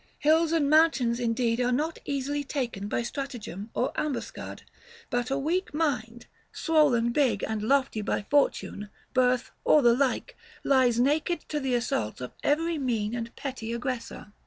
Hills 0.17 0.51
and 0.51 0.67
mountains 0.67 1.19
indeed 1.19 1.59
are 1.61 1.71
not 1.71 1.99
easily 2.05 2.43
taken 2.43 2.87
by 2.87 3.03
strata 3.03 3.37
gem 3.37 3.69
or 3.75 3.91
ambuscade; 3.95 4.63
but 5.11 5.29
a 5.29 5.37
weak 5.37 5.75
mind, 5.75 6.25
swollen 6.51 7.11
big 7.11 7.43
and 7.43 7.61
lofty 7.61 8.01
by 8.01 8.23
fortune, 8.27 8.89
birth, 9.13 9.51
or 9.63 9.83
the 9.83 9.93
like, 9.93 10.35
lies 10.63 10.99
naked 10.99 11.41
to 11.49 11.59
the 11.59 11.75
assaults 11.75 12.19
of 12.19 12.33
every 12.41 12.79
mean 12.79 13.13
and 13.13 13.35
petty 13.35 13.71
aggressor. 13.73 14.33